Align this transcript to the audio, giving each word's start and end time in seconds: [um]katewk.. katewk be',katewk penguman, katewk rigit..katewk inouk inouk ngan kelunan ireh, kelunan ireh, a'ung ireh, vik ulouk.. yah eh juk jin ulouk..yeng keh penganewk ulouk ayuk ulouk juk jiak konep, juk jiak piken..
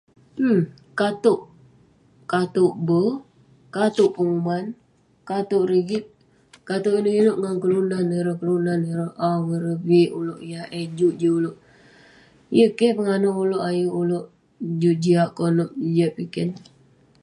[um]katewk.. 0.47 1.41
katewk 2.31 2.75
be',katewk 2.87 4.11
penguman, 4.15 4.65
katewk 5.27 5.67
rigit..katewk 5.71 6.95
inouk 6.99 7.17
inouk 7.19 7.37
ngan 7.41 7.57
kelunan 7.61 8.05
ireh, 8.17 8.37
kelunan 8.39 8.81
ireh, 8.91 9.11
a'ung 9.25 9.49
ireh, 9.55 9.77
vik 9.87 10.09
ulouk.. 10.19 10.39
yah 10.51 10.65
eh 10.79 10.87
juk 10.97 11.13
jin 11.19 11.33
ulouk..yeng 11.39 12.75
keh 12.77 12.93
penganewk 12.97 13.37
ulouk 13.43 13.65
ayuk 13.69 13.95
ulouk 14.01 14.25
juk 14.81 14.97
jiak 15.03 15.29
konep, 15.37 15.69
juk 15.77 15.81
jiak 15.95 16.11
piken.. 16.17 16.49